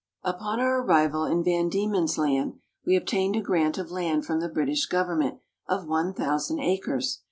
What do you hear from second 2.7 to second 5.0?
we obtained a grant of land from the British